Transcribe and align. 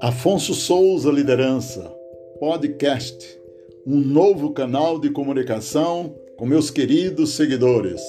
Afonso 0.00 0.54
Souza 0.54 1.10
Liderança, 1.10 1.82
podcast, 2.40 3.38
um 3.86 3.98
novo 3.98 4.52
canal 4.52 4.98
de 4.98 5.10
comunicação 5.10 6.14
com 6.36 6.44
meus 6.44 6.70
queridos 6.70 7.34
seguidores. 7.34 8.00